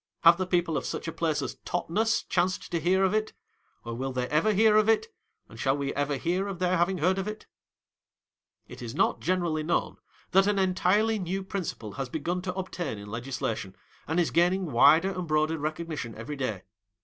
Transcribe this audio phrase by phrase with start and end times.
[0.23, 3.33] Have the people of such a place as TOTNES chanced to hear of it?
[3.85, 5.13] Or will they ever hear of it,
[5.47, 7.41] and shall we ever hear of their having heard of it]
[8.67, 9.77] Charles Dickens.] IT IS NOT GENERALLY KNOWN.
[9.99, 13.09] It is not generally known that an entirely new principle lias begun to obtain in
[13.09, 13.75] legisla tion,
[14.07, 16.63] and is gaining wider and broader recog nition every day.